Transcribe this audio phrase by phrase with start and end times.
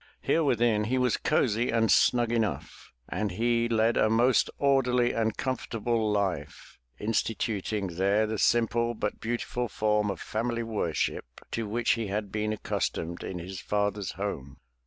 [0.23, 5.37] Here within, he was cozy and snug enough, and he led a most orderly and
[5.37, 12.07] comfortable life, instituting there the simple but beautiful form of family worship to which he
[12.07, 14.57] had been accustomed in his father's home.